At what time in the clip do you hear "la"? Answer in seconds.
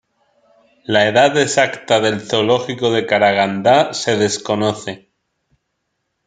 0.87-1.07